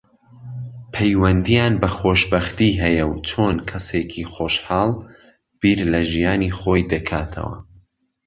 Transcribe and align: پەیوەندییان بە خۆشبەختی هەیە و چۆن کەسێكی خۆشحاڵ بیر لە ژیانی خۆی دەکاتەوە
پەیوەندییان 0.93 1.73
بە 1.81 1.89
خۆشبەختی 1.97 2.77
هەیە 2.83 3.05
و 3.11 3.13
چۆن 3.27 3.55
کەسێكی 3.69 4.29
خۆشحاڵ 4.33 4.91
بیر 5.61 5.79
لە 5.93 6.01
ژیانی 6.11 6.55
خۆی 6.59 6.87
دەکاتەوە 6.91 7.55